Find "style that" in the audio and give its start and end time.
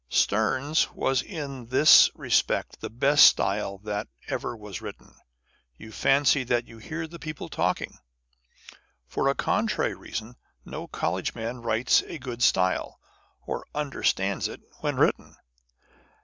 3.23-4.07